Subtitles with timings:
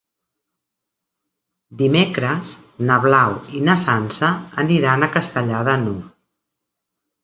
[1.83, 2.55] Dimecres
[2.89, 4.35] na Blau i na Sança
[4.67, 6.07] aniran a Castellar de n'Hug.